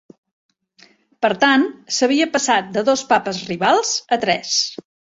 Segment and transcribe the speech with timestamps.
[1.25, 1.67] Per tant,
[1.99, 4.61] s'havia passat de dos papes rivals a tres.